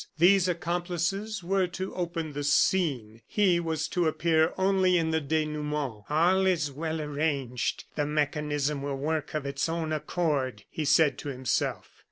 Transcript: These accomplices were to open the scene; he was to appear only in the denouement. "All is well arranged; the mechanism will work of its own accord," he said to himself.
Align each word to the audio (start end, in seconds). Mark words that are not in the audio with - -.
These 0.17 0.47
accomplices 0.47 1.43
were 1.43 1.67
to 1.67 1.93
open 1.93 2.33
the 2.33 2.43
scene; 2.43 3.21
he 3.27 3.59
was 3.59 3.87
to 3.89 4.07
appear 4.07 4.51
only 4.57 4.97
in 4.97 5.11
the 5.11 5.21
denouement. 5.21 6.05
"All 6.09 6.47
is 6.47 6.71
well 6.71 6.99
arranged; 6.99 7.83
the 7.95 8.07
mechanism 8.07 8.81
will 8.81 8.97
work 8.97 9.35
of 9.35 9.45
its 9.45 9.69
own 9.69 9.93
accord," 9.93 10.63
he 10.71 10.85
said 10.85 11.19
to 11.19 11.29
himself. 11.29 11.91